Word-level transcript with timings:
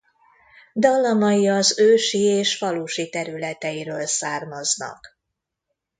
Dallamai 0.73 1.47
az 1.49 1.79
ősi 1.79 2.17
és 2.19 2.57
falusi 2.57 3.09
területeiről 3.09 4.05
származnak. 4.05 5.17